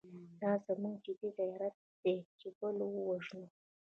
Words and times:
دا 0.41 0.51
زموږ 0.65 0.95
جدي 1.05 1.29
غیرت 1.37 1.75
دی 2.03 2.15
چې 2.39 2.47
بل 2.59 2.75
ووژنو. 2.95 3.45